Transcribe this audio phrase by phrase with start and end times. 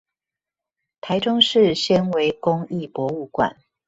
[1.01, 3.55] 臺中市纖維工藝博物館